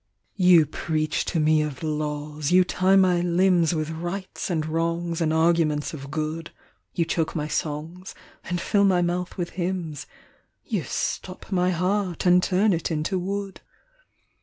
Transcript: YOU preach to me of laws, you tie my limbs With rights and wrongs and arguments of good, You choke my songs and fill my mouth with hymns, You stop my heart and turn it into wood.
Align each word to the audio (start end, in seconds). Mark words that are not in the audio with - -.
YOU 0.37 0.65
preach 0.65 1.25
to 1.25 1.39
me 1.39 1.61
of 1.61 1.83
laws, 1.83 2.51
you 2.51 2.63
tie 2.63 2.95
my 2.95 3.21
limbs 3.21 3.75
With 3.75 3.91
rights 3.91 4.49
and 4.49 4.65
wrongs 4.65 5.21
and 5.21 5.31
arguments 5.31 5.93
of 5.93 6.09
good, 6.09 6.49
You 6.95 7.05
choke 7.05 7.35
my 7.35 7.47
songs 7.47 8.15
and 8.45 8.59
fill 8.59 8.83
my 8.83 9.03
mouth 9.03 9.37
with 9.37 9.51
hymns, 9.51 10.07
You 10.65 10.85
stop 10.87 11.51
my 11.51 11.69
heart 11.69 12.25
and 12.25 12.41
turn 12.41 12.73
it 12.73 12.89
into 12.89 13.19
wood. 13.19 13.61